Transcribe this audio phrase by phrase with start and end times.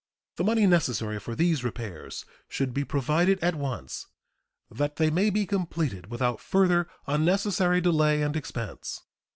[0.37, 4.07] The money necessary for these repairs should be provided at once,
[4.71, 9.03] that they may be completed without further unnecessary delay and expense.